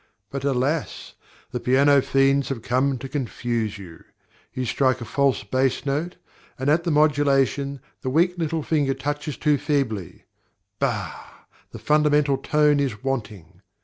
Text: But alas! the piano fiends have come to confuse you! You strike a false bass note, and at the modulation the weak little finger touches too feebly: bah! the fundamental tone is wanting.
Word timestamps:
But 0.31 0.43
alas! 0.43 1.13
the 1.51 1.59
piano 1.59 2.01
fiends 2.01 2.49
have 2.49 2.63
come 2.63 2.97
to 2.97 3.07
confuse 3.07 3.77
you! 3.77 4.03
You 4.51 4.65
strike 4.65 4.99
a 4.99 5.05
false 5.05 5.43
bass 5.43 5.85
note, 5.85 6.15
and 6.57 6.71
at 6.71 6.85
the 6.85 6.89
modulation 6.89 7.79
the 8.01 8.09
weak 8.09 8.35
little 8.35 8.63
finger 8.63 8.95
touches 8.95 9.37
too 9.37 9.59
feebly: 9.59 10.23
bah! 10.79 11.21
the 11.69 11.77
fundamental 11.77 12.37
tone 12.39 12.79
is 12.79 13.03
wanting. 13.03 13.61